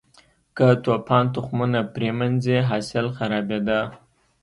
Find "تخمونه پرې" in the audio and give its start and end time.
1.35-2.09